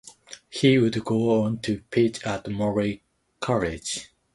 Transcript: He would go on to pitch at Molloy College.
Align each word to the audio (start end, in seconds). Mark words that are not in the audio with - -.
He 0.49 0.79
would 0.79 1.03
go 1.05 1.43
on 1.43 1.59
to 1.59 1.81
pitch 1.91 2.25
at 2.25 2.49
Molloy 2.49 3.01
College. 3.39 4.09